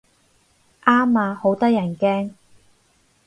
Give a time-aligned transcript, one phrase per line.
[0.83, 2.33] 啱啊，好得人驚